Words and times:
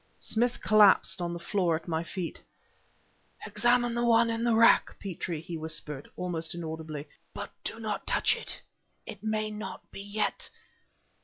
Smith 0.17 0.59
collapsed 0.63 1.21
on 1.21 1.31
the 1.31 1.37
floor 1.37 1.75
at 1.75 1.87
my 1.87 2.03
feet. 2.03 2.41
"Examine 3.45 3.93
the 3.93 4.03
one 4.03 4.31
in 4.31 4.43
the 4.43 4.55
rack, 4.55 4.95
Petrie," 4.99 5.41
he 5.41 5.55
whispered, 5.55 6.09
almost 6.17 6.55
inaudibly, 6.55 7.07
"but 7.35 7.51
do 7.63 7.79
not 7.79 8.07
touch 8.07 8.35
it. 8.35 8.63
It 9.05 9.21
may 9.21 9.51
not 9.51 9.91
be 9.91 10.01
yet...." 10.01 10.49